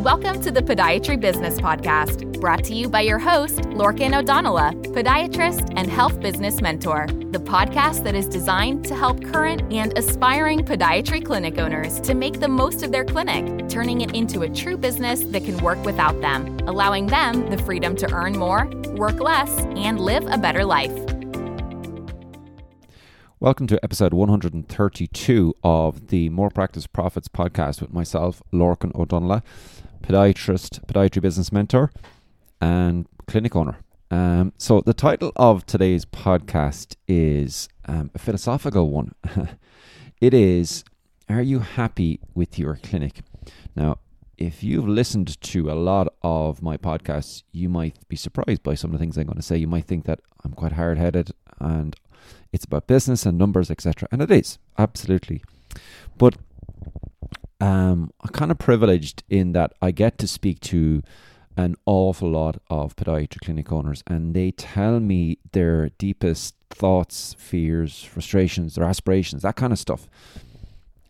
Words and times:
Welcome 0.00 0.40
to 0.44 0.50
the 0.50 0.62
Podiatry 0.62 1.20
Business 1.20 1.60
Podcast, 1.60 2.40
brought 2.40 2.64
to 2.64 2.74
you 2.74 2.88
by 2.88 3.02
your 3.02 3.18
host, 3.18 3.56
Lorcan 3.56 4.18
O'Donnell, 4.18 4.56
podiatrist 4.94 5.74
and 5.76 5.90
health 5.90 6.18
business 6.22 6.62
mentor. 6.62 7.06
The 7.32 7.38
podcast 7.38 8.04
that 8.04 8.14
is 8.14 8.26
designed 8.26 8.86
to 8.86 8.94
help 8.94 9.22
current 9.22 9.60
and 9.70 9.96
aspiring 9.98 10.60
podiatry 10.60 11.22
clinic 11.22 11.58
owners 11.58 12.00
to 12.00 12.14
make 12.14 12.40
the 12.40 12.48
most 12.48 12.82
of 12.82 12.92
their 12.92 13.04
clinic, 13.04 13.68
turning 13.68 14.00
it 14.00 14.14
into 14.14 14.40
a 14.40 14.48
true 14.48 14.78
business 14.78 15.20
that 15.24 15.44
can 15.44 15.58
work 15.58 15.84
without 15.84 16.18
them, 16.22 16.58
allowing 16.66 17.06
them 17.06 17.50
the 17.50 17.58
freedom 17.58 17.94
to 17.96 18.10
earn 18.10 18.38
more, 18.38 18.70
work 18.96 19.20
less, 19.20 19.50
and 19.76 20.00
live 20.00 20.26
a 20.28 20.38
better 20.38 20.64
life. 20.64 21.09
Welcome 23.42 23.66
to 23.68 23.82
episode 23.82 24.12
132 24.12 25.54
of 25.64 26.08
the 26.08 26.28
More 26.28 26.50
Practice 26.50 26.86
Profits 26.86 27.26
podcast 27.26 27.80
with 27.80 27.90
myself, 27.90 28.42
Lorcan 28.52 28.94
O'Donnell 28.94 29.40
podiatrist, 30.02 30.84
podiatry 30.84 31.22
business 31.22 31.50
mentor, 31.50 31.90
and 32.60 33.06
clinic 33.26 33.56
owner. 33.56 33.78
Um, 34.10 34.52
so, 34.58 34.82
the 34.82 34.92
title 34.92 35.32
of 35.36 35.64
today's 35.64 36.04
podcast 36.04 36.96
is 37.08 37.70
um, 37.86 38.10
a 38.14 38.18
philosophical 38.18 38.90
one. 38.90 39.14
it 40.20 40.34
is 40.34 40.84
Are 41.30 41.40
you 41.40 41.60
happy 41.60 42.20
with 42.34 42.58
your 42.58 42.76
clinic? 42.76 43.22
Now, 43.74 44.00
if 44.36 44.62
you've 44.62 44.86
listened 44.86 45.40
to 45.40 45.70
a 45.70 45.72
lot 45.72 46.12
of 46.22 46.60
my 46.60 46.76
podcasts, 46.76 47.44
you 47.52 47.70
might 47.70 48.06
be 48.06 48.16
surprised 48.16 48.62
by 48.62 48.74
some 48.74 48.90
of 48.90 48.98
the 48.98 49.02
things 49.02 49.16
I'm 49.16 49.24
going 49.24 49.36
to 49.36 49.42
say. 49.42 49.56
You 49.56 49.66
might 49.66 49.86
think 49.86 50.04
that 50.04 50.20
I'm 50.44 50.52
quite 50.52 50.72
hard 50.72 50.98
headed 50.98 51.30
and 51.58 51.96
it's 52.52 52.64
about 52.64 52.86
business 52.86 53.26
and 53.26 53.38
numbers, 53.38 53.70
etc. 53.70 54.08
And 54.10 54.22
it 54.22 54.30
is, 54.30 54.58
absolutely. 54.78 55.42
But 56.18 56.36
um, 57.60 58.12
I'm 58.22 58.30
kind 58.32 58.50
of 58.50 58.58
privileged 58.58 59.22
in 59.28 59.52
that 59.52 59.72
I 59.82 59.90
get 59.90 60.18
to 60.18 60.26
speak 60.26 60.60
to 60.60 61.02
an 61.56 61.76
awful 61.84 62.30
lot 62.30 62.60
of 62.70 62.96
podiatry 62.96 63.40
clinic 63.40 63.70
owners, 63.72 64.02
and 64.06 64.34
they 64.34 64.50
tell 64.52 65.00
me 65.00 65.38
their 65.52 65.90
deepest 65.98 66.54
thoughts, 66.70 67.34
fears, 67.38 68.02
frustrations, 68.02 68.74
their 68.74 68.84
aspirations, 68.84 69.42
that 69.42 69.56
kind 69.56 69.72
of 69.72 69.78
stuff. 69.78 70.08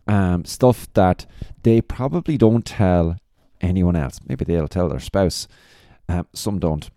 Um, 0.07 0.43
stuff 0.45 0.91
that 0.93 1.25
they 1.63 1.79
probably 1.79 2.37
don't 2.37 2.65
tell 2.65 3.17
anyone 3.61 3.95
else. 3.95 4.19
Maybe 4.27 4.43
they'll 4.43 4.67
tell 4.67 4.89
their 4.89 4.99
spouse. 4.99 5.47
Um, 6.09 6.27
some 6.33 6.59
don't. 6.59 6.89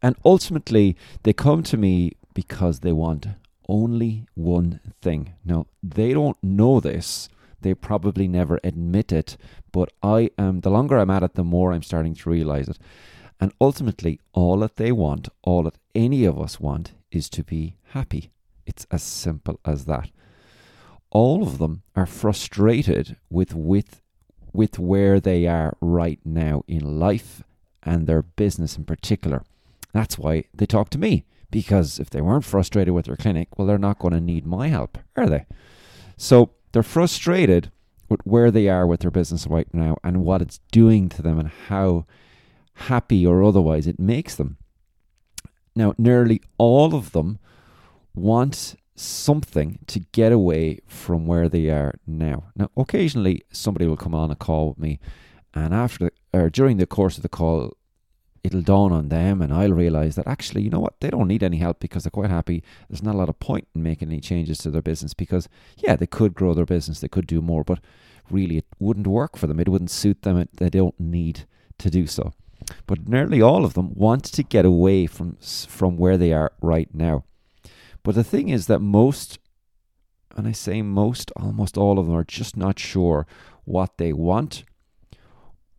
And 0.00 0.16
ultimately, 0.24 0.96
they 1.24 1.32
come 1.32 1.62
to 1.64 1.76
me 1.76 2.12
because 2.42 2.78
they 2.80 2.92
want 2.92 3.26
only 3.68 4.24
one 4.34 4.78
thing. 5.02 5.34
Now, 5.44 5.66
they 5.82 6.12
don't 6.12 6.36
know 6.40 6.78
this 6.78 7.28
they 7.60 7.74
probably 7.74 8.28
never 8.28 8.60
admit 8.62 9.10
it, 9.10 9.36
but 9.72 9.92
I 10.00 10.30
am, 10.38 10.60
the 10.60 10.70
longer 10.70 10.96
I'm 10.96 11.10
at 11.10 11.24
it, 11.24 11.34
the 11.34 11.42
more 11.42 11.72
I'm 11.72 11.82
starting 11.82 12.14
to 12.14 12.30
realize 12.30 12.68
it. 12.68 12.78
And 13.40 13.52
ultimately, 13.60 14.20
all 14.32 14.58
that 14.58 14.76
they 14.76 14.92
want, 14.92 15.28
all 15.42 15.64
that 15.64 15.78
any 15.96 16.24
of 16.24 16.38
us 16.38 16.60
want, 16.60 16.92
is 17.10 17.28
to 17.30 17.42
be 17.42 17.74
happy. 17.86 18.30
It's 18.66 18.86
as 18.92 19.02
simple 19.02 19.58
as 19.64 19.86
that. 19.86 20.08
All 21.10 21.42
of 21.42 21.58
them 21.58 21.82
are 21.96 22.06
frustrated 22.06 23.16
with, 23.28 23.52
with, 23.52 24.00
with 24.52 24.78
where 24.78 25.18
they 25.18 25.48
are 25.48 25.76
right 25.80 26.20
now 26.24 26.62
in 26.68 27.00
life 27.00 27.42
and 27.82 28.06
their 28.06 28.22
business 28.22 28.78
in 28.78 28.84
particular. 28.84 29.42
That's 29.92 30.16
why 30.16 30.44
they 30.54 30.66
talk 30.66 30.90
to 30.90 30.98
me. 30.98 31.24
Because 31.50 31.98
if 31.98 32.10
they 32.10 32.20
weren't 32.20 32.44
frustrated 32.44 32.92
with 32.92 33.06
their 33.06 33.16
clinic, 33.16 33.56
well, 33.56 33.66
they're 33.66 33.78
not 33.78 33.98
going 33.98 34.12
to 34.12 34.20
need 34.20 34.46
my 34.46 34.68
help, 34.68 34.98
are 35.16 35.28
they? 35.28 35.46
So 36.16 36.50
they're 36.72 36.82
frustrated 36.82 37.72
with 38.08 38.20
where 38.24 38.50
they 38.50 38.68
are 38.68 38.86
with 38.86 39.00
their 39.00 39.10
business 39.10 39.46
right 39.46 39.72
now 39.72 39.96
and 40.04 40.24
what 40.24 40.42
it's 40.42 40.60
doing 40.70 41.08
to 41.10 41.22
them 41.22 41.38
and 41.38 41.48
how 41.68 42.06
happy 42.74 43.26
or 43.26 43.42
otherwise 43.42 43.86
it 43.86 43.98
makes 43.98 44.34
them. 44.34 44.56
Now, 45.74 45.94
nearly 45.96 46.42
all 46.58 46.94
of 46.94 47.12
them 47.12 47.38
want 48.14 48.74
something 48.94 49.78
to 49.86 50.00
get 50.00 50.32
away 50.32 50.80
from 50.86 51.26
where 51.26 51.48
they 51.48 51.68
are 51.68 51.94
now. 52.06 52.44
Now, 52.56 52.70
occasionally 52.76 53.42
somebody 53.52 53.86
will 53.86 53.96
come 53.96 54.14
on 54.14 54.30
a 54.30 54.36
call 54.36 54.70
with 54.70 54.78
me, 54.78 54.98
and 55.54 55.72
after 55.72 56.06
the, 56.06 56.38
or 56.38 56.50
during 56.50 56.76
the 56.76 56.86
course 56.86 57.16
of 57.16 57.22
the 57.22 57.28
call, 57.28 57.76
it'll 58.48 58.62
dawn 58.62 58.92
on 58.92 59.10
them 59.10 59.42
and 59.42 59.52
I'll 59.52 59.72
realize 59.72 60.16
that 60.16 60.26
actually, 60.26 60.62
you 60.62 60.70
know 60.70 60.80
what, 60.80 61.00
they 61.00 61.10
don't 61.10 61.28
need 61.28 61.42
any 61.42 61.58
help 61.58 61.80
because 61.80 62.02
they're 62.02 62.10
quite 62.10 62.30
happy. 62.30 62.62
There's 62.88 63.02
not 63.02 63.14
a 63.14 63.18
lot 63.18 63.28
of 63.28 63.38
point 63.38 63.68
in 63.74 63.82
making 63.82 64.08
any 64.08 64.20
changes 64.20 64.58
to 64.58 64.70
their 64.70 64.82
business 64.82 65.12
because, 65.12 65.48
yeah, 65.76 65.96
they 65.96 66.06
could 66.06 66.34
grow 66.34 66.54
their 66.54 66.64
business, 66.64 67.00
they 67.00 67.08
could 67.08 67.26
do 67.26 67.42
more, 67.42 67.62
but 67.62 67.78
really 68.30 68.56
it 68.56 68.66
wouldn't 68.78 69.06
work 69.06 69.36
for 69.36 69.46
them. 69.46 69.60
It 69.60 69.68
wouldn't 69.68 69.90
suit 69.90 70.22
them. 70.22 70.48
They 70.56 70.70
don't 70.70 70.98
need 70.98 71.46
to 71.78 71.90
do 71.90 72.06
so. 72.06 72.32
But 72.86 73.08
nearly 73.08 73.40
all 73.40 73.64
of 73.64 73.74
them 73.74 73.94
want 73.94 74.24
to 74.24 74.42
get 74.42 74.64
away 74.64 75.06
from 75.06 75.36
from 75.40 75.96
where 75.96 76.16
they 76.16 76.32
are 76.32 76.52
right 76.60 76.92
now. 76.94 77.24
But 78.02 78.14
the 78.14 78.24
thing 78.24 78.48
is 78.48 78.66
that 78.66 78.80
most, 78.80 79.38
and 80.36 80.48
I 80.48 80.52
say 80.52 80.82
most, 80.82 81.30
almost 81.36 81.76
all 81.76 81.98
of 81.98 82.06
them 82.06 82.14
are 82.14 82.24
just 82.24 82.56
not 82.56 82.78
sure 82.78 83.26
what 83.64 83.98
they 83.98 84.12
want 84.12 84.64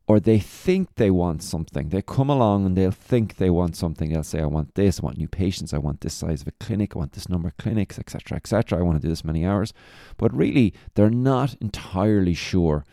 or 0.09 0.19
they 0.19 0.39
think 0.39 0.95
they 0.95 1.11
want 1.11 1.43
something. 1.43 1.89
They 1.89 2.01
come 2.01 2.31
along 2.31 2.65
and 2.65 2.75
they'll 2.75 2.89
think 2.89 3.37
they 3.37 3.51
want 3.51 3.75
something. 3.75 4.11
They'll 4.11 4.23
say, 4.23 4.41
I 4.41 4.47
want 4.47 4.73
this, 4.73 4.99
I 4.99 5.03
want 5.03 5.19
new 5.19 5.27
patients, 5.27 5.71
I 5.71 5.77
want 5.77 6.01
this 6.01 6.15
size 6.15 6.41
of 6.41 6.47
a 6.47 6.51
clinic, 6.59 6.95
I 6.95 6.99
want 6.99 7.11
this 7.11 7.29
number 7.29 7.49
of 7.49 7.57
clinics, 7.57 7.99
etc., 7.99 8.35
etc. 8.35 8.79
I 8.79 8.81
want 8.81 8.99
to 8.99 9.05
do 9.05 9.09
this 9.09 9.23
many 9.23 9.45
hours. 9.45 9.71
But 10.17 10.35
really, 10.35 10.73
they're 10.95 11.11
not 11.11 11.55
entirely 11.61 12.33
sure 12.33 12.85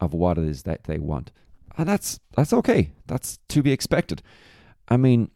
of 0.00 0.12
what 0.12 0.38
it 0.38 0.44
is 0.44 0.64
that 0.64 0.84
they 0.84 0.98
want. 0.98 1.30
And 1.78 1.88
that's 1.88 2.18
that's 2.34 2.52
okay. 2.52 2.90
That's 3.06 3.38
to 3.50 3.62
be 3.62 3.70
expected. 3.70 4.20
I 4.88 4.96
mean, 4.96 5.30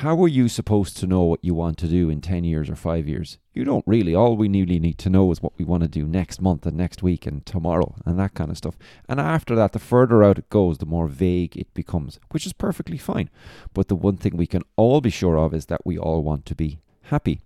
how 0.00 0.20
are 0.24 0.28
you 0.28 0.48
supposed 0.48 0.96
to 0.96 1.06
know 1.06 1.22
what 1.22 1.44
you 1.44 1.54
want 1.54 1.78
to 1.78 1.86
do 1.86 2.10
in 2.10 2.20
10 2.20 2.42
years 2.42 2.68
or 2.68 2.74
5 2.74 3.06
years? 3.06 3.38
You 3.52 3.64
don't 3.64 3.86
really. 3.86 4.12
All 4.12 4.36
we 4.36 4.48
really 4.48 4.80
need 4.80 4.98
to 4.98 5.08
know 5.08 5.30
is 5.30 5.40
what 5.40 5.52
we 5.56 5.64
want 5.64 5.84
to 5.84 5.88
do 5.88 6.04
next 6.04 6.42
month 6.42 6.66
and 6.66 6.76
next 6.76 7.00
week 7.00 7.26
and 7.26 7.46
tomorrow 7.46 7.94
and 8.04 8.18
that 8.18 8.34
kind 8.34 8.50
of 8.50 8.56
stuff. 8.56 8.76
And 9.08 9.20
after 9.20 9.54
that, 9.54 9.72
the 9.72 9.78
further 9.78 10.24
out 10.24 10.36
it 10.36 10.50
goes, 10.50 10.78
the 10.78 10.84
more 10.84 11.06
vague 11.06 11.56
it 11.56 11.72
becomes, 11.74 12.18
which 12.32 12.44
is 12.44 12.52
perfectly 12.52 12.98
fine. 12.98 13.30
But 13.72 13.86
the 13.86 13.94
one 13.94 14.16
thing 14.16 14.36
we 14.36 14.48
can 14.48 14.62
all 14.76 15.00
be 15.00 15.10
sure 15.10 15.38
of 15.38 15.54
is 15.54 15.66
that 15.66 15.86
we 15.86 15.96
all 15.96 16.24
want 16.24 16.44
to 16.46 16.56
be 16.56 16.80
happy. 17.02 17.40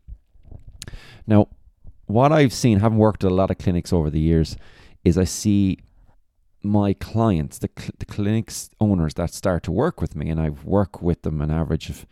Now, 1.27 1.49
what 2.07 2.33
I've 2.33 2.55
seen, 2.55 2.81
having 2.81 2.97
worked 2.97 3.25
at 3.25 3.31
a 3.31 3.35
lot 3.35 3.51
of 3.51 3.59
clinics 3.59 3.93
over 3.93 4.09
the 4.09 4.21
years, 4.21 4.57
is 5.05 5.19
I 5.19 5.25
see 5.25 5.81
my 6.63 6.93
clients, 6.93 7.59
the, 7.59 7.71
cl- 7.77 7.93
the 7.99 8.07
clinics 8.07 8.71
owners 8.81 9.15
that 9.15 9.33
start 9.33 9.63
to 9.65 9.73
work 9.73 10.01
with 10.01 10.17
me, 10.17 10.29
and 10.29 10.41
I've 10.41 10.65
worked 10.65 11.03
with 11.03 11.23
them 11.23 11.41
an 11.41 11.51
average 11.51 11.89
of 11.89 12.07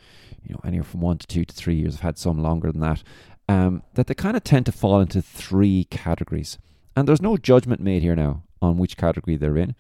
you 0.45 0.55
know, 0.55 0.61
anywhere 0.65 0.85
from 0.85 1.01
one 1.01 1.19
to 1.19 1.27
two 1.27 1.45
to 1.45 1.55
three 1.55 1.75
years. 1.75 1.97
I've 1.97 2.01
had 2.01 2.19
some 2.19 2.43
longer 2.43 2.71
than 2.71 2.81
that. 2.81 3.03
Um, 3.49 3.83
that 3.95 4.09
they 4.09 4.15
kind 4.15 4.37
of 4.37 4.43
tend 4.43 4.67
to 4.67 4.73
fall 4.73 5.01
into 5.01 5.23
three 5.23 5.85
categories. 5.85 6.59
And 6.97 7.07
there's 7.07 7.23
no 7.23 7.37
judgment 7.37 7.81
made 7.81 8.03
here 8.03 8.17
now 8.17 8.43
on 8.61 8.79
which 8.79 8.97
category 8.97 9.37
they're 9.37 9.57
in. 9.57 9.77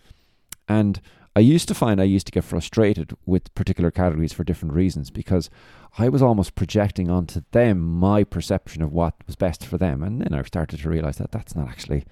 And 0.69 1.01
I 1.35 1.41
used 1.41 1.69
to 1.69 1.75
find 1.75 2.01
I 2.01 2.05
used 2.05 2.27
to 2.27 2.33
get 2.33 2.45
frustrated 2.45 3.17
with 3.27 3.55
particular 3.55 3.91
categories 3.91 4.33
for 4.33 4.45
different 4.45 4.75
reasons 4.75 5.11
because 5.11 5.51
I 5.99 6.09
was 6.09 6.23
almost 6.23 6.55
projecting 6.55 7.11
onto 7.11 7.43
them 7.53 7.81
my 7.81 8.25
perception 8.25 8.83
of 8.83 8.93
what 8.93 9.15
was 9.27 9.37
best 9.37 9.67
for 9.67 9.79
them. 9.79 10.03
And 10.03 10.21
then 10.21 10.33
I 10.33 10.43
started 10.43 10.81
to 10.81 10.89
realize 10.89 11.19
that 11.19 11.33
that's 11.33 11.55
not 11.55 11.69
actually, 11.69 12.05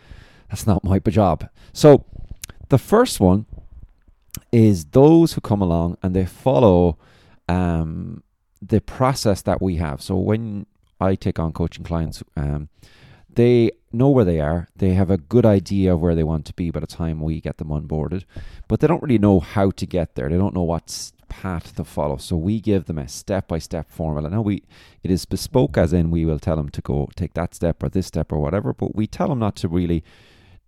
that's 0.50 0.66
not 0.66 0.84
my 0.84 0.98
job. 0.98 1.48
So 1.72 2.04
the 2.69 2.78
first 2.78 3.20
one 3.20 3.47
is 4.52 4.86
those 4.86 5.34
who 5.34 5.41
come 5.41 5.62
along 5.62 5.97
and 6.02 6.14
they 6.14 6.26
follow 6.26 6.98
um, 7.48 8.22
the 8.60 8.80
process 8.80 9.42
that 9.42 9.60
we 9.60 9.76
have. 9.76 10.00
So 10.02 10.16
when 10.16 10.66
I 11.00 11.14
take 11.14 11.38
on 11.38 11.53
coaching 11.53 11.84
clients, 11.84 12.22
um, 12.36 12.69
they 13.28 13.72
know 13.92 14.10
where 14.10 14.24
they 14.24 14.41
are. 14.41 14.69
They 14.76 14.94
have 14.94 15.10
a 15.10 15.19
good 15.19 15.44
idea 15.44 15.92
of 15.92 16.00
where 16.00 16.14
they 16.14 16.22
want 16.22 16.47
to 16.47 16.54
be 16.54 16.70
by 16.70 16.80
the 16.80 16.86
time 16.86 17.20
we 17.20 17.41
get 17.41 17.58
them 17.58 17.69
onboarded, 17.69 18.24
but 18.68 18.80
they 18.80 18.86
don't 18.86 19.03
really 19.03 19.18
know 19.18 19.41
how 19.41 19.71
to 19.72 19.86
get 19.86 20.15
there. 20.15 20.28
They 20.28 20.39
don't 20.39 20.54
know 20.54 20.62
what 20.62 21.12
path 21.28 21.74
to 21.74 21.84
follow. 21.84 22.16
So 22.16 22.36
we 22.36 22.60
give 22.60 22.84
them 22.84 22.98
a 22.98 23.09
step-by-step 23.09 23.91
formula. 23.91 24.30
Now 24.30 24.42
we, 24.42 24.62
it 25.03 25.10
is 25.10 25.24
bespoke, 25.24 25.77
as 25.77 25.92
in 25.92 26.12
we 26.12 26.24
will 26.24 26.39
tell 26.39 26.56
them 26.56 26.68
to 26.71 26.80
go 26.80 27.09
take 27.16 27.34
that 27.34 27.54
step 27.54 27.83
or 27.83 27.89
this 27.89 28.06
step 28.06 28.30
or 28.33 28.39
whatever, 28.39 28.72
but 28.72 28.94
we 28.94 29.09
tell 29.09 29.28
them 29.28 29.41
not 29.41 29.56
to 29.56 29.68
really, 29.68 30.04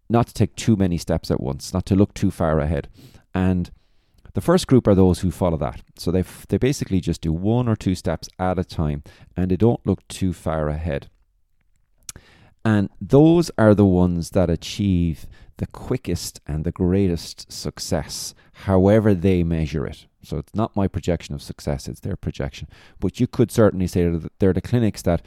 not 0.08 0.26
to 0.29 0.35
take 0.35 0.55
too 0.56 0.76
many 0.76 0.99
steps 0.99 1.31
at 1.31 1.41
once, 1.41 1.73
not 1.73 1.87
to 1.87 1.97
look 1.97 2.14
too 2.14 2.31
far 2.31 2.61
ahead, 2.61 2.88
and 3.35 3.70
the 4.37 4.43
first 4.43 4.67
group 4.67 4.87
are 4.87 4.94
those 4.94 5.20
who 5.20 5.31
follow 5.31 5.56
that. 5.56 5.81
So 5.99 6.11
they 6.11 6.20
f- 6.20 6.44
they 6.49 6.58
basically 6.58 7.00
just 7.00 7.23
do 7.23 7.32
one 7.32 7.69
or 7.69 7.75
two 7.75 7.94
steps 7.94 8.29
at 8.38 8.58
a 8.58 8.64
time 8.64 9.03
and 9.35 9.50
they 9.50 9.56
don't 9.56 9.87
look 9.87 10.06
too 10.08 10.35
far 10.35 10.69
ahead. 10.69 11.08
And 12.62 12.91
those 13.00 13.50
are 13.56 13.75
the 13.75 13.87
ones 13.87 14.31
that 14.32 14.50
achieve 14.50 15.26
the 15.56 15.67
quickest 15.67 16.41
and 16.47 16.64
the 16.64 16.70
greatest 16.70 17.50
success, 17.50 18.35
however 18.67 19.14
they 19.14 19.43
measure 19.43 19.87
it. 19.87 20.06
So 20.23 20.37
it's 20.37 20.55
not 20.55 20.76
my 20.76 20.87
projection 20.87 21.35
of 21.35 21.41
success, 21.41 21.88
it's 21.88 22.00
their 22.00 22.17
projection. 22.17 22.69
But 23.00 23.19
you 23.19 23.26
could 23.26 23.50
certainly 23.50 23.87
say 23.87 24.06
that 24.11 24.32
they're 24.38 24.52
the 24.52 24.61
clinics 24.61 25.00
that 25.02 25.23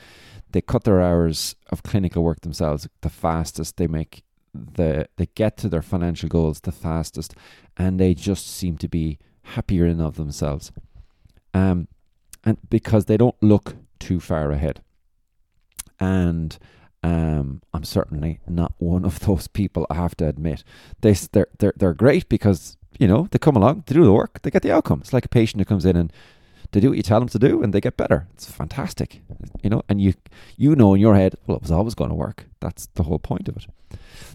they 0.52 0.62
cut 0.62 0.84
their 0.84 1.02
hours 1.02 1.56
of 1.72 1.82
clinical 1.82 2.24
work 2.24 2.42
themselves 2.42 2.88
the 3.02 3.10
fastest, 3.10 3.78
they 3.78 3.88
make 3.88 4.24
the 4.54 5.08
they 5.18 5.28
get 5.36 5.58
to 5.58 5.70
their 5.70 5.82
financial 5.82 6.30
goals 6.30 6.62
the 6.62 6.72
fastest, 6.72 7.36
and 7.78 8.00
they 8.00 8.14
just 8.14 8.48
seem 8.48 8.78
to 8.78 8.88
be 8.88 9.20
happier 9.44 9.86
in 9.86 10.02
of 10.02 10.16
themselves, 10.16 10.72
um, 11.54 11.88
and 12.44 12.58
because 12.70 13.06
they 13.06 13.18
don't 13.18 13.42
look 13.42 13.76
too 14.00 14.20
far 14.20 14.52
ahead, 14.52 14.82
and 16.00 16.58
um, 17.04 17.62
I'm 17.74 17.84
certainly 17.84 18.40
not 18.48 18.74
one 18.78 19.06
of 19.06 19.20
those 19.26 19.48
people. 19.48 19.86
I 19.90 19.96
have 19.96 20.16
to 20.18 20.28
admit, 20.28 20.64
they 21.02 21.14
they're 21.14 21.48
they're 21.60 21.74
they're 21.76 21.94
great 21.94 22.30
because 22.30 22.78
you 22.98 23.08
know 23.08 23.28
they 23.32 23.40
come 23.40 23.56
along, 23.56 23.84
they 23.88 23.96
do 23.96 24.04
the 24.04 24.14
work, 24.14 24.42
they 24.42 24.52
get 24.52 24.64
the 24.64 24.72
outcome. 24.72 25.02
It's 25.02 25.14
like 25.14 25.26
a 25.26 25.30
patient 25.30 25.62
who 25.62 25.66
comes 25.66 25.86
in 25.86 25.96
and 25.96 26.12
they 26.72 26.80
do 26.80 26.90
what 26.90 26.98
you 26.98 27.04
tell 27.04 27.20
them 27.20 27.30
to 27.30 27.40
do, 27.40 27.64
and 27.64 27.74
they 27.74 27.82
get 27.82 27.98
better. 27.98 28.28
It's 28.34 28.50
fantastic, 28.50 29.22
you 29.64 29.70
know. 29.70 29.82
And 29.90 30.00
you 30.00 30.14
you 30.58 30.76
know 30.76 30.94
in 30.94 31.02
your 31.02 31.16
head, 31.16 31.36
well, 31.48 31.58
it 31.58 31.64
was 31.64 31.72
always 31.72 31.96
going 31.96 32.10
to 32.10 32.16
work. 32.16 32.46
That's 32.60 32.88
the 32.94 33.04
whole 33.04 33.20
point 33.20 33.48
of 33.48 33.58
it. 33.58 33.68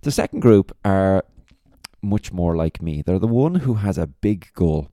The 0.02 0.10
second 0.10 0.40
group 0.40 0.76
are 0.84 1.24
much 2.02 2.32
more 2.32 2.56
like 2.56 2.82
me. 2.82 3.02
They're 3.02 3.18
the 3.18 3.26
one 3.26 3.56
who 3.56 3.74
has 3.74 3.98
a 3.98 4.06
big 4.06 4.52
goal. 4.54 4.90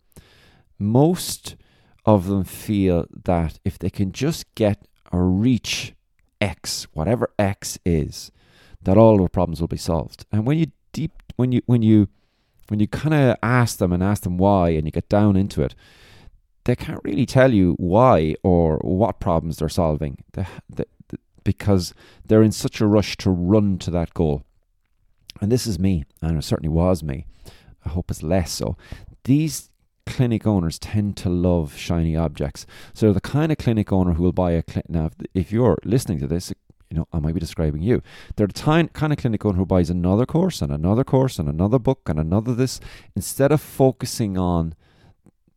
Most 0.80 1.56
of 2.06 2.28
them 2.28 2.44
feel 2.44 3.06
that 3.26 3.60
if 3.64 3.78
they 3.78 3.90
can 3.90 4.12
just 4.12 4.54
get 4.56 4.88
or 5.12 5.28
reach 5.28 5.94
X, 6.40 6.88
whatever 6.94 7.32
X 7.38 7.78
is, 7.86 8.32
that 8.82 8.98
all 8.98 9.18
the 9.18 9.30
problems 9.30 9.62
will 9.62 9.68
be 9.68 9.78
solved. 9.78 10.26
And 10.32 10.46
when 10.46 10.58
you 10.58 10.68
deep 10.94 11.12
when 11.36 11.52
you 11.52 11.62
when 11.66 11.82
you 11.82 12.08
when 12.68 12.80
you 12.80 12.88
kind 12.88 13.14
of 13.14 13.38
ask 13.44 13.78
them 13.78 13.92
and 13.92 14.02
ask 14.02 14.24
them 14.24 14.38
why 14.38 14.70
and 14.70 14.86
you 14.86 14.92
get 14.92 15.10
down 15.10 15.36
into 15.36 15.62
it, 15.62 15.76
they 16.64 16.76
can't 16.76 17.02
really 17.04 17.26
tell 17.26 17.54
you 17.54 17.74
why 17.78 18.36
or 18.44 18.78
what 18.78 19.20
problems 19.20 19.58
they're 19.58 19.70
solving 19.70 20.24
the, 20.34 20.48
the, 20.70 20.86
the, 21.08 21.18
because 21.44 21.94
they're 22.26 22.44
in 22.44 22.52
such 22.52 22.82
a 22.82 22.88
rush 22.88 23.18
to 23.18 23.30
run 23.30 23.78
to 23.80 23.92
that 23.92 24.14
goal. 24.14 24.44
And 25.40 25.52
this 25.52 25.66
is 25.66 25.80
me, 25.80 26.04
and 26.22 26.38
it 26.38 26.44
certainly 26.44 26.74
was 26.74 27.02
me. 27.02 27.26
I 27.86 27.90
hope 27.90 28.12
it's 28.12 28.22
less 28.22 28.52
so. 28.52 28.78
These 29.24 29.70
clinic 30.06 30.46
owners 30.46 30.78
tend 30.78 31.18
to 31.18 31.30
love 31.30 31.76
shiny 31.76 32.16
objects. 32.16 32.66
So 32.94 33.14
the 33.14 33.22
kind 33.22 33.52
of 33.52 33.58
clinic 33.58 33.92
owner 33.92 34.14
who 34.14 34.24
will 34.24 34.32
buy 34.32 34.52
a 34.52 34.62
clinic. 34.62 34.90
Now, 34.90 35.10
if 35.34 35.52
you're 35.52 35.78
listening 35.84 36.20
to 36.20 36.28
this, 36.28 36.54
you 36.90 36.98
know, 36.98 37.08
I 37.14 37.20
might 37.20 37.34
be 37.34 37.40
describing 37.40 37.82
you. 37.82 38.02
They're 38.36 38.48
the 38.48 38.54
time, 38.54 38.90
kind 38.90 39.14
of 39.14 39.20
clinic 39.20 39.46
owner 39.46 39.58
who 39.58 39.66
buys 39.66 39.90
another 39.90 40.26
course 40.26 40.62
and 40.62 40.72
another 40.72 41.04
course 41.04 41.40
and 41.40 41.48
another 41.48 41.80
book 41.80 42.08
and 42.08 42.20
another 42.20 42.54
this 42.54 42.80
instead 43.16 43.52
of 43.52 43.62
focusing 43.62 44.38
on 44.38 44.76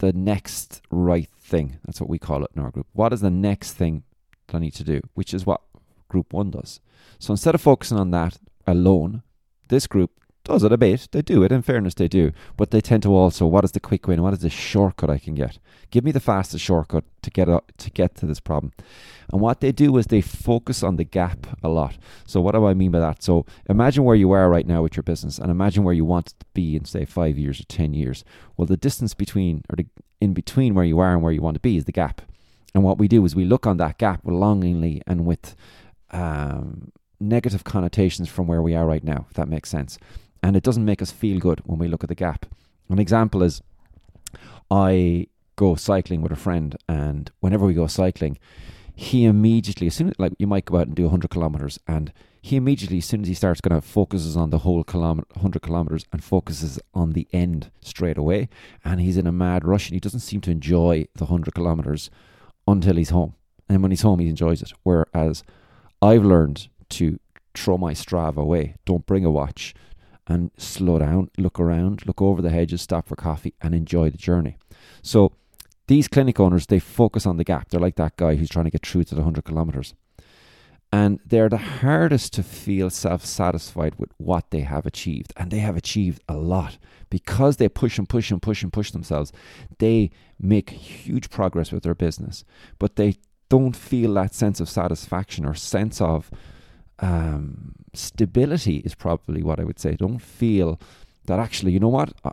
the 0.05 0.19
next 0.19 0.83
right 0.91 1.29
thing. 1.41 1.79
That's 1.85 2.01
what 2.01 2.11
we 2.11 2.19
call 2.19 2.45
it 2.45 2.51
in 2.55 2.63
our 2.63 2.71
group. 2.71 2.87
What 2.93 3.13
is 3.13 3.21
the 3.21 3.31
next 3.31 3.73
thing 3.73 4.03
that 4.47 4.57
I 4.57 4.61
need 4.61 4.75
to 4.75 4.85
do? 4.85 5.01
Which 5.15 5.33
is 5.33 5.47
what 5.47 5.63
group 6.09 6.33
one 6.33 6.51
does. 6.51 6.81
So 7.19 7.33
instead 7.33 7.55
of 7.55 7.61
focusing 7.61 7.99
on 7.99 8.11
that 8.11 8.39
alone, 8.67 9.23
this 9.69 9.87
group 9.87 10.11
does 10.45 10.63
it 10.63 10.73
a 10.73 10.77
bit. 10.77 11.09
They 11.11 11.23
do 11.23 11.43
it. 11.43 11.51
In 11.51 11.63
fairness, 11.63 11.95
they 11.95 12.09
do. 12.09 12.33
But 12.57 12.71
they 12.71 12.81
tend 12.81 13.03
to 13.05 13.15
also, 13.15 13.47
what 13.47 13.65
is 13.65 13.73
the 13.73 13.81
quick 13.81 14.07
win? 14.07 14.23
What 14.23 14.35
is 14.35 14.41
the 14.41 14.51
shortcut 14.51 15.11
I 15.11 15.19
can 15.19 15.35
get? 15.35 15.59
Give 15.91 16.05
me 16.05 16.13
the 16.13 16.21
fastest 16.21 16.63
shortcut 16.63 17.05
to 17.23 17.31
get 17.31 17.49
a, 17.49 17.63
to 17.79 17.91
get 17.91 18.15
to 18.17 18.27
this 18.27 18.41
problem. 18.41 18.73
And 19.33 19.41
what 19.41 19.61
they 19.61 19.73
do 19.73 19.97
is 19.97 20.07
they 20.07 20.21
focus 20.21 20.83
on 20.83 20.97
the 20.97 21.05
gap 21.05 21.47
a 21.63 21.69
lot. 21.69 21.97
So 22.27 22.41
what 22.41 22.53
do 22.53 22.67
I 22.67 22.75
mean 22.75 22.91
by 22.91 23.01
that? 23.01 23.23
So 23.23 23.47
imagine 23.69 24.05
where 24.05 24.17
you 24.17 24.33
are 24.33 24.51
right 24.51 24.67
now 24.67 24.83
with 24.83 24.97
your 24.97 25.03
business, 25.03 25.39
and 25.39 25.51
imagine 25.51 25.83
where 25.83 25.95
you 25.95 26.05
want 26.05 26.27
to 26.27 26.35
be 26.53 26.77
in 26.77 26.85
say 26.85 27.05
five 27.05 27.39
years 27.39 27.61
or 27.61 27.65
ten 27.65 27.95
years. 27.95 28.25
Well, 28.57 28.67
the 28.67 28.77
distance 28.77 29.15
between 29.15 29.63
or 29.71 29.77
the 29.77 29.87
in 30.21 30.35
between 30.35 30.75
where 30.75 30.85
you 30.85 30.99
are 30.99 31.13
and 31.13 31.23
where 31.23 31.33
you 31.33 31.43
want 31.43 31.55
to 31.55 31.61
be 31.61 31.77
is 31.77 31.85
the 31.85 31.93
gap. 31.93 32.23
And 32.75 32.85
what 32.85 32.99
we 32.99 33.09
do 33.09 33.25
is 33.25 33.35
we 33.35 33.45
look 33.45 33.67
on 33.67 33.79
that 33.79 33.99
gap 33.99 34.21
longingly 34.25 35.01
and 35.07 35.25
with 35.25 35.57
um, 36.11 36.93
negative 37.21 37.65
connotations 37.65 38.29
from 38.29 38.47
where 38.47 38.63
we 38.63 38.75
are 38.75 38.87
right 38.87 39.05
now. 39.05 39.27
If 39.31 39.35
that 39.35 39.49
makes 39.49 39.71
sense 39.71 39.99
and 40.45 40.57
it 40.57 40.63
doesn't 40.63 40.85
make 40.85 41.01
us 41.01 41.11
feel 41.11 41.39
good 41.39 41.63
when 41.65 41.79
we 41.79 41.89
look 41.89 42.05
at 42.05 42.09
the 42.11 42.15
gap. 42.15 42.45
An 42.91 42.99
example 42.99 43.43
is 43.43 43.63
I 44.71 45.29
go 45.57 45.75
cycling 45.75 46.21
with 46.21 46.33
a 46.33 46.37
friend, 46.37 46.77
and 46.87 47.31
whenever 47.41 47.65
we 47.65 47.73
go 47.73 47.87
cycling, 47.87 48.37
he 48.95 49.25
immediately, 49.25 49.87
as 49.87 49.95
soon 49.95 50.11
as 50.11 50.19
like 50.19 50.35
you 50.39 50.47
might 50.47 50.67
go 50.67 50.77
out 50.77 50.89
and 50.89 50.95
do 50.95 51.05
100 51.05 51.31
kilometers, 51.31 51.79
and 51.89 52.13
he 52.43 52.57
immediately, 52.57 52.99
as 52.99 53.07
soon 53.07 53.23
as 53.23 53.29
he 53.29 53.33
starts 53.33 53.63
going 53.63 53.75
to 53.75 53.81
focuses 53.81 54.37
on 54.37 54.51
the 54.51 54.59
whole 54.59 54.85
kilometer, 54.85 55.27
100 55.33 55.63
kilometers 55.63 56.05
and 56.13 56.23
focuses 56.23 56.79
on 56.93 57.13
the 57.13 57.27
end 57.33 57.71
straight 57.81 58.19
away, 58.19 58.51
and 58.85 59.01
he's 59.01 59.17
in 59.17 59.27
a 59.27 59.33
mad 59.33 59.65
rush, 59.65 59.89
and 59.89 59.95
he 59.95 60.01
doesn't 60.01 60.21
seem 60.21 60.43
to 60.43 60.51
enjoy 60.51 61.07
the 61.15 61.25
100 61.25 61.55
kilometers 61.55 62.11
until 62.69 62.97
he's 62.97 63.09
home. 63.09 63.33
And 63.67 63.81
when 63.81 63.93
he's 63.93 64.03
home, 64.03 64.19
he 64.19 64.29
enjoys 64.29 64.61
it. 64.61 64.73
Whereas 64.83 65.43
I've 66.03 66.23
learned 66.23 66.69
to 66.91 67.19
throw 67.55 67.79
my 67.79 67.95
Strava 67.95 68.43
away. 68.43 68.75
Don't 68.85 69.07
bring 69.07 69.25
a 69.25 69.31
watch 69.31 69.75
and 70.27 70.51
slow 70.57 70.99
down, 70.99 71.31
look 71.37 71.61
around, 71.61 72.07
look 72.07 72.23
over 72.23 72.41
the 72.41 72.51
hedges, 72.51 72.83
stop 72.83 73.09
for 73.09 73.17
coffee, 73.17 73.55
and 73.61 73.75
enjoy 73.75 74.11
the 74.11 74.19
journey. 74.19 74.57
So 75.03 75.33
these 75.87 76.09
clinic 76.09 76.41
owners, 76.41 76.67
they 76.67 76.79
focus 76.79 77.27
on 77.27 77.37
the 77.37 77.45
gap. 77.45 77.69
They're 77.69 77.81
like 77.81 77.97
that 77.97 78.17
guy 78.17 78.37
who's 78.37 78.49
trying 78.49 78.65
to 78.65 78.71
get 78.71 78.87
through 78.87 79.05
to 79.05 79.15
the 79.15 79.21
100 79.21 79.45
kilometers. 79.45 79.95
And 80.91 81.19
they're 81.27 81.49
the 81.49 81.57
hardest 81.57 82.33
to 82.35 82.45
feel 82.45 82.89
self 82.89 83.25
satisfied 83.25 83.97
with 83.99 84.13
what 84.17 84.51
they 84.51 84.61
have 84.61 84.87
achieved. 84.87 85.33
And 85.37 85.51
they 85.51 85.59
have 85.59 85.77
achieved 85.77 86.23
a 86.29 86.37
lot 86.37 86.79
because 87.11 87.57
they 87.57 87.69
push 87.69 87.99
and 87.99 88.09
push 88.09 88.31
and 88.31 88.41
push 88.41 88.63
and 88.63 88.73
push 88.73 88.93
themselves. 88.93 89.33
They 89.79 90.11
make 90.39 90.71
huge 90.71 91.31
progress 91.31 91.73
with 91.73 91.83
their 91.83 91.97
business, 91.97 92.45
but 92.79 92.95
they 92.95 93.17
don't 93.49 93.77
feel 93.77 94.15
that 94.15 94.35
sense 94.35 94.61
of 94.61 94.69
satisfaction 94.69 95.45
or 95.45 95.55
sense 95.55 96.01
of 96.01 96.31
um, 97.01 97.75
stability 97.93 98.77
is 98.79 98.95
probably 98.95 99.43
what 99.43 99.61
I 99.61 99.65
would 99.65 99.79
say. 99.79 99.95
Don't 99.95 100.21
feel 100.21 100.81
that 101.27 101.39
actually, 101.39 101.73
you 101.73 101.81
know 101.81 101.89
what, 101.89 102.13
I, 102.25 102.33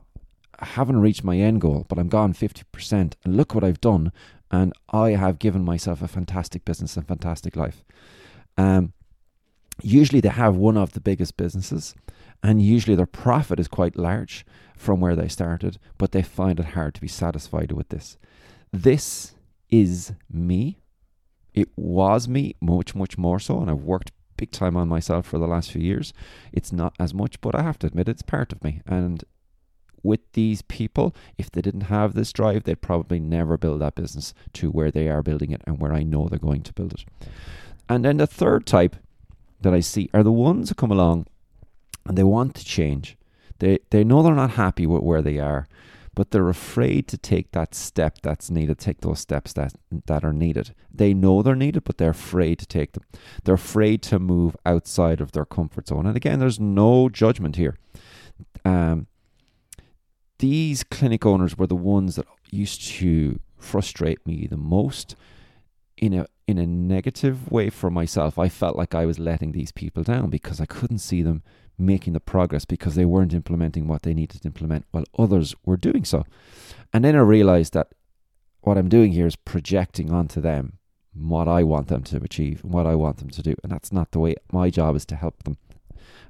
haven't 0.59 1.01
reached 1.01 1.23
my 1.23 1.37
end 1.37 1.61
goal, 1.61 1.85
but 1.89 1.97
I'm 1.97 2.09
gone 2.09 2.33
50%, 2.33 3.13
and 3.23 3.37
look 3.37 3.55
what 3.55 3.63
I've 3.63 3.81
done, 3.81 4.11
and 4.51 4.73
I 4.89 5.11
have 5.11 5.39
given 5.39 5.63
myself 5.63 6.01
a 6.01 6.07
fantastic 6.07 6.65
business 6.65 6.95
and 6.95 7.07
fantastic 7.07 7.55
life. 7.55 7.83
Um, 8.57 8.93
usually 9.81 10.19
they 10.19 10.29
have 10.29 10.55
one 10.55 10.77
of 10.77 10.93
the 10.93 10.99
biggest 10.99 11.37
businesses, 11.37 11.95
and 12.43 12.61
usually 12.61 12.95
their 12.95 13.05
profit 13.05 13.59
is 13.59 13.67
quite 13.67 13.97
large 13.97 14.45
from 14.77 14.99
where 14.99 15.15
they 15.15 15.27
started, 15.27 15.79
but 15.97 16.11
they 16.11 16.21
find 16.21 16.59
it 16.59 16.67
hard 16.67 16.95
to 16.95 17.01
be 17.01 17.07
satisfied 17.07 17.71
with 17.71 17.89
this. 17.89 18.17
This 18.71 19.33
is 19.69 20.13
me. 20.31 20.77
It 21.53 21.69
was 21.75 22.27
me, 22.27 22.55
much, 22.61 22.95
much 22.95 23.17
more 23.17 23.39
so, 23.39 23.59
and 23.59 23.69
I've 23.69 23.83
worked 23.83 24.11
big 24.41 24.51
time 24.51 24.75
on 24.75 24.89
myself 24.89 25.27
for 25.27 25.37
the 25.37 25.45
last 25.47 25.71
few 25.71 25.83
years. 25.83 26.13
It's 26.51 26.73
not 26.73 26.95
as 26.99 27.13
much, 27.13 27.39
but 27.41 27.53
I 27.53 27.61
have 27.61 27.77
to 27.79 27.87
admit 27.87 28.09
it's 28.09 28.23
part 28.23 28.51
of 28.51 28.63
me. 28.63 28.81
And 28.87 29.23
with 30.01 30.21
these 30.33 30.63
people, 30.63 31.15
if 31.37 31.51
they 31.51 31.61
didn't 31.61 31.91
have 31.95 32.15
this 32.15 32.33
drive, 32.33 32.63
they'd 32.63 32.81
probably 32.81 33.19
never 33.19 33.55
build 33.55 33.81
that 33.81 33.93
business 33.93 34.33
to 34.53 34.71
where 34.71 34.89
they 34.89 35.07
are 35.07 35.21
building 35.21 35.51
it 35.51 35.61
and 35.67 35.79
where 35.79 35.93
I 35.93 36.01
know 36.01 36.27
they're 36.27 36.39
going 36.39 36.63
to 36.63 36.73
build 36.73 36.93
it. 36.93 37.05
And 37.87 38.03
then 38.03 38.17
the 38.17 38.25
third 38.25 38.65
type 38.65 38.95
that 39.61 39.75
I 39.75 39.79
see 39.79 40.09
are 40.11 40.23
the 40.23 40.31
ones 40.31 40.69
who 40.69 40.75
come 40.75 40.91
along 40.91 41.27
and 42.07 42.17
they 42.17 42.23
want 42.23 42.55
to 42.55 42.65
change. 42.65 43.15
They 43.59 43.77
they 43.91 44.03
know 44.03 44.23
they're 44.23 44.33
not 44.33 44.51
happy 44.65 44.87
with 44.87 45.03
where 45.03 45.21
they 45.21 45.37
are, 45.37 45.67
but 46.13 46.31
they're 46.31 46.49
afraid 46.49 47.07
to 47.07 47.17
take 47.17 47.51
that 47.51 47.73
step 47.73 48.17
that's 48.21 48.49
needed, 48.49 48.77
take 48.77 49.01
those 49.01 49.19
steps 49.19 49.53
that 49.53 49.73
that 50.07 50.23
are 50.23 50.33
needed. 50.33 50.75
They 50.93 51.13
know 51.13 51.41
they're 51.41 51.55
needed, 51.55 51.83
but 51.83 51.97
they're 51.97 52.09
afraid 52.09 52.59
to 52.59 52.65
take 52.65 52.93
them. 52.93 53.03
They're 53.43 53.55
afraid 53.55 54.01
to 54.03 54.19
move 54.19 54.55
outside 54.65 55.21
of 55.21 55.31
their 55.31 55.45
comfort 55.45 55.87
zone. 55.87 56.05
And 56.05 56.17
again, 56.17 56.39
there's 56.39 56.59
no 56.59 57.09
judgment 57.09 57.55
here. 57.55 57.77
Um, 58.65 59.07
these 60.39 60.83
clinic 60.83 61.25
owners 61.25 61.57
were 61.57 61.67
the 61.67 61.75
ones 61.75 62.15
that 62.15 62.25
used 62.49 62.81
to 62.81 63.39
frustrate 63.57 64.25
me 64.25 64.47
the 64.47 64.57
most 64.57 65.15
in 65.97 66.13
a 66.13 66.25
in 66.47 66.57
a 66.57 66.65
negative 66.65 67.49
way 67.49 67.69
for 67.69 67.89
myself. 67.89 68.37
I 68.37 68.49
felt 68.49 68.75
like 68.75 68.93
I 68.93 69.05
was 69.05 69.19
letting 69.19 69.53
these 69.53 69.71
people 69.71 70.03
down 70.03 70.29
because 70.29 70.59
I 70.59 70.65
couldn't 70.65 70.97
see 70.97 71.21
them 71.21 71.43
making 71.81 72.13
the 72.13 72.19
progress 72.19 72.65
because 72.65 72.95
they 72.95 73.05
weren't 73.05 73.33
implementing 73.33 73.87
what 73.87 74.03
they 74.03 74.13
needed 74.13 74.41
to 74.41 74.47
implement 74.47 74.85
while 74.91 75.03
others 75.17 75.55
were 75.65 75.77
doing 75.77 76.05
so. 76.05 76.25
And 76.93 77.03
then 77.03 77.15
I 77.15 77.19
realized 77.19 77.73
that 77.73 77.89
what 78.61 78.77
I'm 78.77 78.89
doing 78.89 79.11
here 79.11 79.27
is 79.27 79.35
projecting 79.35 80.11
onto 80.11 80.39
them 80.39 80.77
what 81.13 81.47
I 81.47 81.63
want 81.63 81.87
them 81.87 82.03
to 82.03 82.17
achieve 82.17 82.63
and 82.63 82.71
what 82.71 82.85
I 82.85 82.95
want 82.95 83.17
them 83.17 83.29
to 83.29 83.41
do. 83.41 83.55
And 83.63 83.71
that's 83.71 83.91
not 83.91 84.11
the 84.11 84.19
way 84.19 84.35
my 84.51 84.69
job 84.69 84.95
is 84.95 85.05
to 85.07 85.15
help 85.15 85.43
them 85.43 85.57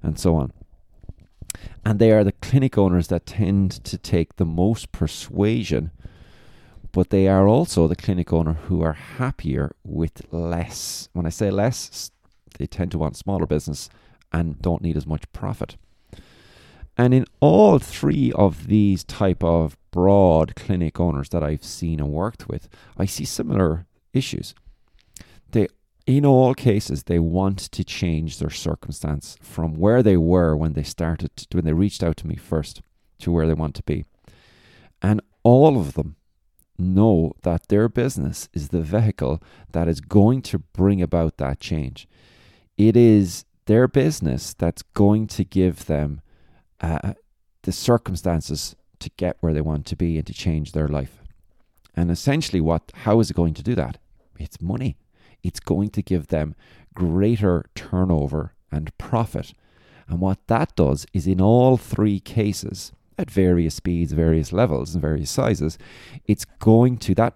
and 0.02 0.18
so 0.18 0.36
on. 0.36 0.52
And 1.86 2.00
they 2.00 2.12
are 2.12 2.24
the 2.24 2.32
clinic 2.32 2.78
owners 2.78 3.08
that 3.08 3.26
tend 3.26 3.72
to 3.84 3.98
take 3.98 4.38
the 4.38 4.46
most 4.46 4.92
persuasion, 4.92 5.92
but 6.92 7.10
they 7.10 7.28
are 7.28 7.48
also 7.48 7.88
the 7.88 7.96
clinic 7.96 8.32
owner 8.32 8.54
who 8.54 8.82
are 8.82 8.94
happier 8.94 9.76
with 9.84 10.22
less. 10.32 11.10
When 11.14 11.26
I 11.26 11.30
say 11.30 11.52
less, 11.52 12.12
they 12.58 12.68
tend 12.68 12.92
to 12.92 12.98
want 12.98 13.18
smaller 13.18 13.46
business 13.46 13.90
and 14.32 14.62
don't 14.62 14.82
need 14.82 14.98
as 14.98 15.08
much 15.08 15.32
profit. 15.34 15.78
And 16.98 17.14
in 17.14 17.26
all 17.40 17.80
three 17.80 18.32
of 18.34 18.68
these 18.68 19.04
type 19.04 19.44
of 19.44 19.78
broad 19.92 20.56
clinic 20.56 21.00
owners 21.00 21.30
that 21.30 21.44
I've 21.44 21.64
seen 21.64 22.00
and 22.00 22.12
worked 22.12 22.48
with, 22.48 22.70
I 22.98 23.06
see 23.06 23.26
similar 23.26 23.86
issues. 24.14 24.54
They 25.52 25.68
in 26.08 26.26
all 26.26 26.54
cases, 26.54 27.04
they 27.04 27.20
want 27.20 27.60
to 27.60 27.84
change 27.84 28.40
their 28.40 28.50
circumstance 28.50 29.38
from 29.42 29.76
where 29.76 30.02
they 30.02 30.18
were 30.18 30.56
when 30.56 30.74
they 30.74 30.84
started, 30.84 31.36
to, 31.38 31.58
when 31.58 31.66
they 31.66 31.74
reached 31.74 32.04
out 32.04 32.18
to 32.18 32.28
me 32.28 32.36
first, 32.36 32.82
to 33.20 33.32
where 33.32 33.48
they 33.48 33.54
want 33.54 33.76
to 33.76 33.84
be. 33.84 34.06
And 35.02 35.22
all 35.44 35.80
of 35.80 35.94
them 35.94 36.16
know 36.78 37.34
that 37.44 37.68
their 37.68 37.88
business 37.88 38.50
is 38.54 38.70
the 38.70 38.82
vehicle 38.82 39.42
that 39.72 39.88
is 39.88 40.02
going 40.02 40.42
to 40.42 40.60
bring 40.60 41.02
about 41.02 41.38
that 41.38 41.60
change. 41.60 42.08
It 42.78 42.98
is 42.98 43.46
their 43.66 43.88
business 43.88 44.54
that's 44.54 44.82
going 44.82 45.28
to 45.28 45.44
give 45.44 45.86
them 45.86 46.22
uh, 46.80 47.14
the 47.64 47.72
circumstances 47.72 48.76
to 49.00 49.10
get 49.18 49.38
where 49.40 49.54
they 49.54 49.62
want 49.62 49.86
to 49.88 49.96
be 49.96 50.18
and 50.18 50.28
to 50.28 50.34
change 50.34 50.72
their 50.72 50.88
life. 50.88 51.22
And 51.96 52.10
essentially, 52.10 52.62
what 52.62 52.92
how 52.96 53.20
is 53.20 53.30
it 53.30 53.36
going 53.36 53.54
to 53.56 53.64
do 53.64 53.76
that? 53.76 53.98
It's 54.40 54.62
money. 54.62 54.98
It's 55.44 55.60
going 55.60 55.90
to 55.92 56.02
give 56.02 56.28
them 56.28 56.56
greater 56.94 57.66
turnover 57.76 58.54
and 58.72 58.96
profit. 58.98 59.54
And 60.08 60.20
what 60.20 60.40
that 60.48 60.76
does 60.76 61.06
is, 61.14 61.28
in 61.28 61.42
all 61.42 61.78
three 61.78 62.20
cases, 62.20 62.92
at 63.18 63.30
various 63.30 63.76
speeds, 63.76 64.14
various 64.14 64.52
levels, 64.52 64.94
and 64.94 65.02
various 65.02 65.30
sizes, 65.30 65.78
it's 66.26 66.46
going 66.60 66.98
to 66.98 67.16
that 67.16 67.36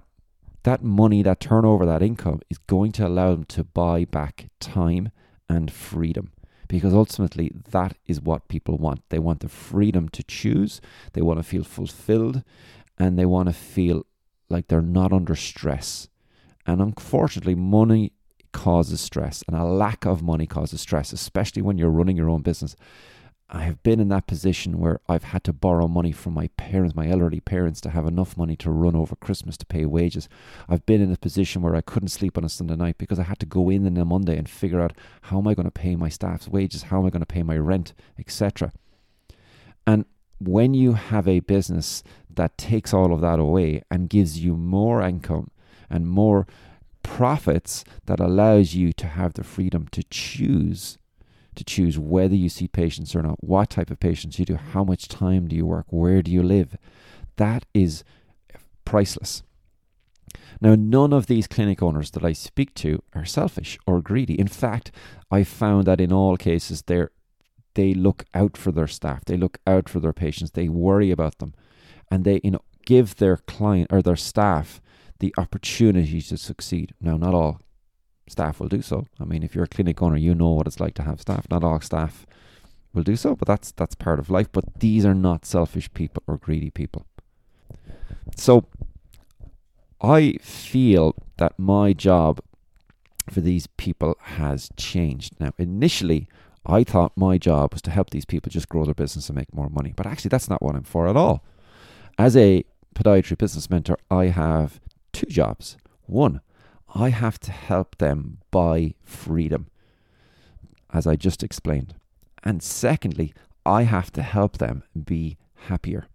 that 0.63 0.83
money, 0.83 1.21
that 1.21 1.39
turnover, 1.39 1.85
that 1.85 2.01
income 2.01 2.41
is 2.49 2.57
going 2.57 2.91
to 2.91 3.05
allow 3.05 3.31
them 3.31 3.43
to 3.43 3.63
buy 3.63 4.03
back 4.03 4.47
time 4.59 5.11
and 5.49 5.71
freedom. 5.71 6.31
Because 6.67 6.93
ultimately, 6.93 7.51
that 7.71 7.95
is 8.07 8.21
what 8.21 8.47
people 8.47 8.77
want. 8.77 9.03
They 9.09 9.19
want 9.19 9.41
the 9.41 9.49
freedom 9.49 10.09
to 10.09 10.23
choose, 10.23 10.81
they 11.13 11.21
want 11.21 11.39
to 11.39 11.43
feel 11.43 11.63
fulfilled, 11.63 12.43
and 12.97 13.19
they 13.19 13.25
want 13.25 13.49
to 13.49 13.53
feel 13.53 14.05
like 14.49 14.67
they're 14.67 14.81
not 14.81 15.13
under 15.13 15.35
stress. 15.35 16.07
And 16.65 16.81
unfortunately, 16.81 17.55
money 17.55 18.13
causes 18.51 19.01
stress, 19.01 19.43
and 19.47 19.55
a 19.55 19.63
lack 19.63 20.05
of 20.05 20.23
money 20.23 20.47
causes 20.47 20.81
stress, 20.81 21.13
especially 21.13 21.61
when 21.61 21.77
you're 21.77 21.89
running 21.89 22.17
your 22.17 22.29
own 22.29 22.41
business. 22.41 22.75
I 23.47 23.61
have 23.61 23.83
been 23.83 23.99
in 23.99 24.09
that 24.09 24.25
position 24.25 24.79
where 24.79 24.99
I've 25.07 25.25
had 25.25 25.43
to 25.43 25.53
borrow 25.53 25.87
money 25.87 26.11
from 26.11 26.33
my 26.33 26.47
parents, 26.57 26.95
my 26.95 27.07
elderly 27.07 27.39
parents, 27.39 27.79
to 27.81 27.91
have 27.91 28.07
enough 28.07 28.35
money 28.35 28.55
to 28.57 28.71
run 28.71 28.95
over 28.95 29.15
Christmas 29.15 29.55
to 29.57 29.67
pay 29.67 29.85
wages. 29.85 30.27
I've 30.67 30.85
been 30.87 30.99
in 30.99 31.11
a 31.11 31.17
position 31.17 31.61
where 31.61 31.75
I 31.75 31.81
couldn't 31.81 32.09
sleep 32.09 32.39
on 32.39 32.43
a 32.43 32.49
Sunday 32.49 32.75
night 32.75 32.97
because 32.97 33.19
I 33.19 33.23
had 33.23 33.37
to 33.39 33.45
go 33.45 33.69
in 33.69 33.85
on 33.85 33.97
a 33.97 34.05
Monday 34.05 34.35
and 34.35 34.49
figure 34.49 34.81
out 34.81 34.93
how 35.23 35.37
am 35.37 35.47
I 35.47 35.53
going 35.53 35.67
to 35.67 35.71
pay 35.71 35.95
my 35.95 36.09
staff's 36.09 36.47
wages, 36.47 36.83
how 36.83 36.99
am 36.99 37.05
I 37.05 37.11
going 37.11 37.21
to 37.21 37.27
pay 37.27 37.43
my 37.43 37.57
rent, 37.57 37.93
etc. 38.17 38.71
And 39.85 40.05
when 40.39 40.73
you 40.73 40.93
have 40.93 41.27
a 41.27 41.39
business 41.41 42.01
that 42.33 42.57
takes 42.57 42.93
all 42.93 43.13
of 43.13 43.21
that 43.21 43.39
away 43.39 43.83
and 43.91 44.09
gives 44.09 44.39
you 44.39 44.55
more 44.55 45.03
income 45.03 45.51
and 45.87 46.07
more 46.07 46.47
profits 47.03 47.83
that 48.07 48.19
allows 48.19 48.73
you 48.73 48.91
to 48.93 49.05
have 49.05 49.35
the 49.35 49.43
freedom 49.43 49.87
to 49.91 50.01
choose 50.09 50.97
to 51.55 51.63
choose 51.63 51.97
whether 51.97 52.35
you 52.35 52.49
see 52.49 52.67
patients 52.67 53.15
or 53.15 53.21
not, 53.21 53.43
what 53.43 53.69
type 53.69 53.89
of 53.89 53.99
patients 53.99 54.39
you 54.39 54.45
do, 54.45 54.55
how 54.55 54.83
much 54.83 55.07
time 55.07 55.47
do 55.47 55.55
you 55.55 55.65
work, 55.65 55.85
where 55.89 56.21
do 56.21 56.31
you 56.31 56.43
live. 56.43 56.77
That 57.37 57.65
is 57.73 58.03
priceless. 58.85 59.43
Now, 60.61 60.75
none 60.75 61.13
of 61.13 61.27
these 61.27 61.47
clinic 61.47 61.81
owners 61.81 62.11
that 62.11 62.23
I 62.23 62.33
speak 62.33 62.73
to 62.75 63.01
are 63.13 63.25
selfish 63.25 63.77
or 63.85 64.01
greedy. 64.01 64.39
In 64.39 64.47
fact, 64.47 64.91
I 65.31 65.43
found 65.43 65.85
that 65.85 66.01
in 66.01 66.13
all 66.13 66.37
cases, 66.37 66.83
they 66.83 67.05
they 67.73 67.93
look 67.93 68.23
out 68.33 68.55
for 68.55 68.71
their 68.71 68.87
staff, 68.87 69.25
they 69.25 69.35
look 69.35 69.57
out 69.67 69.89
for 69.89 69.99
their 69.99 70.13
patients, 70.13 70.51
they 70.51 70.69
worry 70.69 71.11
about 71.11 71.39
them, 71.39 71.53
and 72.09 72.23
they 72.23 72.39
you 72.41 72.51
know, 72.51 72.61
give 72.85 73.17
their 73.17 73.35
client 73.35 73.91
or 73.91 74.01
their 74.01 74.15
staff 74.15 74.79
the 75.19 75.33
opportunity 75.37 76.21
to 76.21 76.37
succeed. 76.37 76.93
Now, 77.01 77.17
not 77.17 77.33
all 77.33 77.59
staff 78.27 78.59
will 78.59 78.67
do 78.67 78.81
so. 78.81 79.05
I 79.19 79.25
mean, 79.25 79.43
if 79.43 79.55
you're 79.55 79.65
a 79.65 79.67
clinic 79.67 80.01
owner, 80.01 80.17
you 80.17 80.35
know 80.35 80.51
what 80.51 80.67
it's 80.67 80.79
like 80.79 80.93
to 80.95 81.03
have 81.03 81.21
staff. 81.21 81.45
Not 81.49 81.63
all 81.63 81.81
staff 81.81 82.25
will 82.93 83.03
do 83.03 83.15
so, 83.15 83.35
but 83.35 83.47
that's 83.47 83.71
that's 83.71 83.95
part 83.95 84.19
of 84.19 84.29
life. 84.29 84.51
But 84.51 84.79
these 84.79 85.05
are 85.05 85.13
not 85.13 85.45
selfish 85.45 85.93
people 85.93 86.23
or 86.27 86.37
greedy 86.37 86.69
people. 86.69 87.05
So 88.35 88.65
I 90.01 90.37
feel 90.41 91.15
that 91.37 91.57
my 91.57 91.93
job 91.93 92.39
for 93.29 93.41
these 93.41 93.67
people 93.67 94.15
has 94.21 94.69
changed. 94.77 95.35
Now, 95.39 95.51
initially, 95.57 96.27
I 96.65 96.83
thought 96.83 97.13
my 97.15 97.37
job 97.37 97.73
was 97.73 97.81
to 97.83 97.91
help 97.91 98.09
these 98.09 98.25
people 98.25 98.49
just 98.49 98.69
grow 98.69 98.85
their 98.85 98.93
business 98.93 99.29
and 99.29 99.37
make 99.37 99.53
more 99.53 99.69
money. 99.69 99.93
But 99.95 100.07
actually, 100.07 100.29
that's 100.29 100.49
not 100.49 100.61
what 100.61 100.75
I'm 100.75 100.83
for 100.83 101.07
at 101.07 101.17
all. 101.17 101.43
As 102.17 102.35
a 102.37 102.63
podiatry 102.95 103.37
business 103.37 103.69
mentor, 103.69 103.97
I 104.09 104.25
have 104.25 104.79
two 105.11 105.27
jobs. 105.27 105.77
One, 106.05 106.41
I 106.95 107.09
have 107.09 107.39
to 107.41 107.51
help 107.51 107.97
them 107.97 108.37
buy 108.51 108.93
freedom, 109.03 109.67
as 110.93 111.05
I 111.05 111.17
just 111.17 111.43
explained. 111.43 111.95
And 112.41 112.63
secondly, 112.63 113.33
I 113.65 113.83
have 113.83 114.11
to 114.13 114.21
help 114.21 114.59
them 114.59 114.83
be 115.03 115.37
happier. 115.67 116.07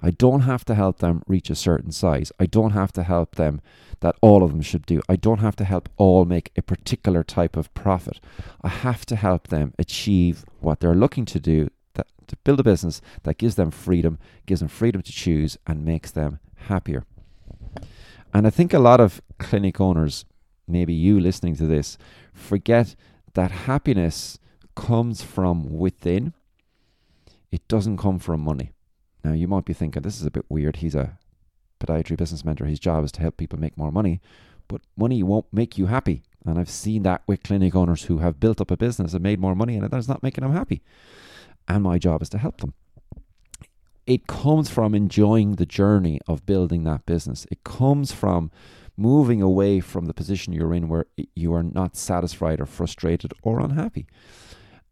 I 0.00 0.10
don't 0.10 0.42
have 0.42 0.64
to 0.66 0.74
help 0.74 0.98
them 0.98 1.22
reach 1.26 1.50
a 1.50 1.54
certain 1.54 1.92
size. 1.92 2.32
I 2.40 2.46
don't 2.46 2.70
have 2.70 2.92
to 2.92 3.02
help 3.02 3.34
them 3.34 3.60
that 4.00 4.16
all 4.22 4.42
of 4.42 4.52
them 4.52 4.62
should 4.62 4.86
do. 4.86 5.02
I 5.08 5.16
don't 5.16 5.40
have 5.40 5.56
to 5.56 5.64
help 5.64 5.88
all 5.96 6.24
make 6.24 6.50
a 6.56 6.62
particular 6.62 7.22
type 7.22 7.56
of 7.56 7.72
profit. 7.74 8.20
I 8.62 8.68
have 8.68 9.04
to 9.06 9.16
help 9.16 9.48
them 9.48 9.74
achieve 9.78 10.44
what 10.60 10.80
they're 10.80 10.94
looking 10.94 11.24
to 11.26 11.40
do 11.40 11.70
that, 11.94 12.06
to 12.28 12.36
build 12.44 12.60
a 12.60 12.64
business 12.64 13.02
that 13.24 13.38
gives 13.38 13.56
them 13.56 13.70
freedom, 13.70 14.18
gives 14.46 14.60
them 14.60 14.68
freedom 14.68 15.02
to 15.02 15.12
choose, 15.12 15.58
and 15.66 15.84
makes 15.84 16.10
them 16.10 16.38
happier. 16.68 17.04
And 18.36 18.46
I 18.46 18.50
think 18.50 18.74
a 18.74 18.78
lot 18.78 19.00
of 19.00 19.22
clinic 19.38 19.80
owners, 19.80 20.26
maybe 20.68 20.92
you 20.92 21.18
listening 21.18 21.56
to 21.56 21.66
this, 21.66 21.96
forget 22.34 22.94
that 23.32 23.50
happiness 23.50 24.38
comes 24.74 25.22
from 25.22 25.78
within. 25.78 26.34
It 27.50 27.66
doesn't 27.66 27.96
come 27.96 28.18
from 28.18 28.42
money. 28.42 28.72
Now, 29.24 29.32
you 29.32 29.48
might 29.48 29.64
be 29.64 29.72
thinking, 29.72 30.02
this 30.02 30.20
is 30.20 30.26
a 30.26 30.30
bit 30.30 30.44
weird. 30.50 30.76
He's 30.76 30.94
a 30.94 31.18
podiatry 31.80 32.18
business 32.18 32.44
mentor. 32.44 32.66
His 32.66 32.78
job 32.78 33.06
is 33.06 33.12
to 33.12 33.22
help 33.22 33.38
people 33.38 33.58
make 33.58 33.78
more 33.78 33.90
money, 33.90 34.20
but 34.68 34.82
money 34.98 35.22
won't 35.22 35.50
make 35.50 35.78
you 35.78 35.86
happy. 35.86 36.22
And 36.44 36.58
I've 36.58 36.68
seen 36.68 37.04
that 37.04 37.22
with 37.26 37.42
clinic 37.42 37.74
owners 37.74 38.02
who 38.02 38.18
have 38.18 38.38
built 38.38 38.60
up 38.60 38.70
a 38.70 38.76
business 38.76 39.14
and 39.14 39.22
made 39.22 39.40
more 39.40 39.54
money, 39.54 39.76
and 39.76 39.90
that's 39.90 40.08
not 40.08 40.22
making 40.22 40.42
them 40.42 40.52
happy. 40.52 40.82
And 41.66 41.82
my 41.82 41.96
job 41.96 42.20
is 42.20 42.28
to 42.28 42.38
help 42.38 42.60
them 42.60 42.74
it 44.06 44.26
comes 44.26 44.70
from 44.70 44.94
enjoying 44.94 45.52
the 45.52 45.66
journey 45.66 46.20
of 46.26 46.46
building 46.46 46.84
that 46.84 47.06
business. 47.06 47.46
It 47.50 47.64
comes 47.64 48.12
from 48.12 48.50
moving 48.96 49.42
away 49.42 49.80
from 49.80 50.06
the 50.06 50.14
position 50.14 50.52
you're 50.52 50.72
in 50.72 50.88
where 50.88 51.06
you 51.34 51.52
are 51.52 51.62
not 51.62 51.96
satisfied 51.96 52.60
or 52.60 52.66
frustrated 52.66 53.32
or 53.42 53.60
unhappy. 53.60 54.06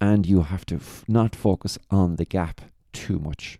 And 0.00 0.26
you 0.26 0.42
have 0.42 0.66
to 0.66 0.76
f- 0.76 1.04
not 1.08 1.34
focus 1.34 1.78
on 1.90 2.16
the 2.16 2.24
gap 2.24 2.60
too 2.92 3.18
much. 3.18 3.58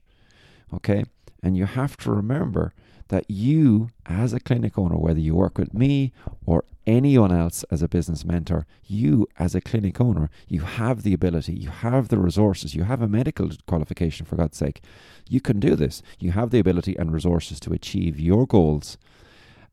Okay? 0.73 1.05
And 1.43 1.57
you 1.57 1.67
have 1.67 1.97
to 1.99 2.11
remember 2.11 2.75
that 3.15 3.31
you, 3.31 3.91
as 4.07 4.33
a 4.33 4.41
clinic 4.41 4.77
owner, 4.77 4.97
whether 4.97 5.21
you 5.21 5.37
work 5.37 5.57
with 5.57 5.73
me 5.73 6.13
or 6.47 6.65
anyone 6.85 7.31
else 7.31 7.65
as 7.71 7.81
a 7.81 7.87
business 7.87 8.25
mentor, 8.25 8.67
you, 8.85 9.29
as 9.39 9.55
a 9.55 9.61
clinic 9.61 10.01
owner, 10.01 10.29
you 10.49 10.63
have 10.63 11.05
the 11.05 11.15
ability, 11.15 11.55
you 11.55 11.69
have 11.69 12.09
the 12.09 12.19
resources, 12.19 12.75
you 12.75 12.83
have 12.83 13.01
a 13.01 13.07
medical 13.07 13.49
qualification, 13.69 14.27
for 14.27 14.35
God's 14.35 14.59
sake. 14.59 14.83
You 15.29 15.41
can 15.41 15.61
do 15.61 15.77
this. 15.77 16.03
You 16.19 16.33
have 16.33 16.51
the 16.51 16.59
ability 16.59 16.97
and 16.97 17.13
resources 17.13 17.61
to 17.61 17.73
achieve 17.73 18.19
your 18.19 18.49
goals. 18.49 18.99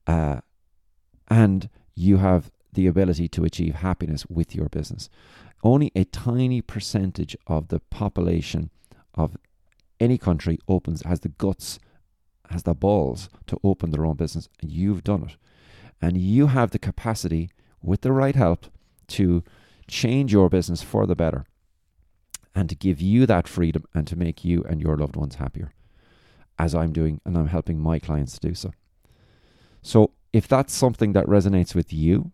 Uh, 0.06 0.42
and 1.28 1.68
you 1.96 2.18
have 2.18 2.52
the 2.72 2.86
ability 2.86 3.28
to 3.30 3.44
achieve 3.44 3.74
happiness 3.74 4.24
with 4.28 4.54
your 4.54 4.70
business. 4.70 5.10
Only 5.64 5.92
a 5.96 6.04
tiny 6.04 6.62
percentage 6.62 7.36
of 7.48 7.70
the 7.70 7.80
population 7.80 8.70
of 9.16 9.36
any 10.00 10.20
country 10.20 10.60
opens 10.68 11.02
has 11.02 11.22
the 11.22 11.30
guts 11.30 11.80
has 12.52 12.64
the 12.64 12.74
balls 12.74 13.30
to 13.48 13.60
open 13.64 13.92
their 13.92 14.06
own 14.06 14.16
business, 14.16 14.50
and 14.62 14.72
you've 14.72 15.04
done 15.04 15.24
it. 15.24 15.36
And 16.02 16.18
you 16.18 16.48
have 16.48 16.72
the 16.72 16.80
capacity, 16.80 17.52
with 17.82 18.02
the 18.02 18.12
right 18.12 18.36
help, 18.36 18.68
to 19.08 19.44
change 19.88 20.32
your 20.32 20.50
business 20.50 20.82
for 20.82 21.06
the 21.06 21.16
better 21.16 21.46
and 22.56 22.70
to 22.70 22.76
give 22.76 23.02
you 23.02 23.26
that 23.26 23.48
freedom 23.48 23.86
and 23.94 24.08
to 24.08 24.16
make 24.16 24.44
you 24.44 24.64
and 24.64 24.82
your 24.82 24.98
loved 24.98 25.16
ones 25.16 25.36
happier, 25.36 25.74
as 26.60 26.76
I'm 26.76 26.92
doing, 26.92 27.22
and 27.26 27.38
I'm 27.38 27.48
helping 27.48 27.80
my 27.80 28.00
clients 28.00 28.38
to 28.38 28.48
do 28.48 28.56
so. 28.56 28.72
So, 29.82 30.12
if 30.34 30.48
that's 30.48 30.74
something 30.74 31.14
that 31.14 31.26
resonates 31.26 31.76
with 31.76 31.92
you 31.92 32.32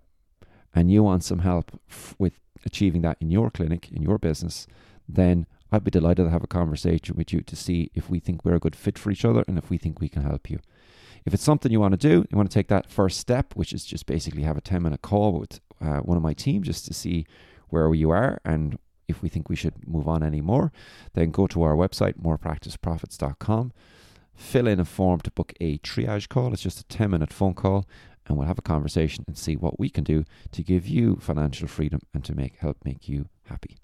and 0.76 0.92
you 0.92 1.04
want 1.04 1.24
some 1.24 1.40
help 1.40 1.80
f- 1.90 2.16
with 2.20 2.40
achieving 2.66 3.02
that 3.02 3.18
in 3.20 3.32
your 3.32 3.50
clinic, 3.50 3.92
in 3.92 4.02
your 4.04 4.18
business, 4.18 4.68
then 5.08 5.48
I'd 5.72 5.84
be 5.84 5.92
delighted 5.92 6.26
to 6.26 6.32
have 6.32 6.44
a 6.44 6.48
conversation 6.48 7.16
with 7.16 7.34
you 7.34 7.42
to 7.42 7.56
see 7.56 7.92
if 7.94 8.10
we 8.10 8.20
think 8.20 8.46
we're 8.46 8.56
a 8.56 8.60
good 8.60 8.76
fit 8.76 8.98
for 8.98 9.12
each 9.12 9.26
other 9.26 9.44
and 9.48 9.58
if 9.58 9.70
we 9.70 9.78
think 9.78 10.00
we 10.00 10.10
can 10.10 10.24
help 10.24 10.50
you. 10.50 10.60
If 11.26 11.34
it's 11.34 11.44
something 11.44 11.72
you 11.72 11.80
want 11.80 11.92
to 11.94 11.98
do, 11.98 12.26
you 12.30 12.38
want 12.38 12.50
to 12.50 12.54
take 12.54 12.70
that 12.70 12.90
first 12.90 13.20
step, 13.20 13.54
which 13.56 13.74
is 13.74 13.84
just 13.84 14.06
basically 14.06 14.44
have 14.44 14.58
a 14.58 14.62
10 14.62 14.82
minute 14.82 15.02
call 15.02 15.40
with 15.40 15.60
uh, 15.82 15.98
one 15.98 16.18
of 16.18 16.24
my 16.24 16.34
team 16.34 16.64
just 16.64 16.86
to 16.86 16.94
see 16.94 17.26
where 17.70 17.94
you 17.94 18.10
are 18.12 18.40
and 18.46 18.80
if 19.08 19.22
we 19.22 19.30
think 19.30 19.50
we 19.50 19.56
should 19.56 19.88
move 19.88 20.08
on 20.08 20.24
anymore, 20.24 20.72
then 21.14 21.32
go 21.32 21.48
to 21.48 21.64
our 21.64 21.76
website, 21.76 22.20
morepracticeprofits.com, 22.22 23.72
fill 24.36 24.68
in 24.68 24.80
a 24.80 24.86
form 24.86 25.22
to 25.22 25.32
book 25.32 25.54
a 25.60 25.78
triage 25.80 26.30
call. 26.30 26.54
It's 26.54 26.62
just 26.62 26.82
a 26.82 26.86
10 26.86 27.12
minute 27.12 27.34
phone 27.34 27.54
call, 27.54 27.86
and 28.26 28.38
we'll 28.38 28.48
have 28.48 28.60
a 28.60 28.64
conversation 28.64 29.24
and 29.28 29.38
see 29.38 29.56
what 29.56 29.80
we 29.80 29.90
can 29.90 30.04
do 30.04 30.26
to 30.52 30.64
give 30.64 30.88
you 30.88 31.18
financial 31.18 31.68
freedom 31.68 32.02
and 32.14 32.24
to 32.26 32.36
make 32.36 32.58
help 32.58 32.78
make 32.84 33.08
you 33.08 33.30
happy. 33.46 33.78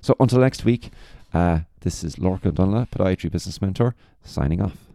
So 0.00 0.16
until 0.18 0.40
next 0.40 0.64
week, 0.64 0.90
uh, 1.32 1.60
this 1.80 2.04
is 2.04 2.16
Lorcan 2.16 2.46
O'Donnell, 2.46 2.86
podiatry 2.86 3.30
business 3.30 3.60
mentor, 3.62 3.94
signing 4.22 4.60
off. 4.60 4.89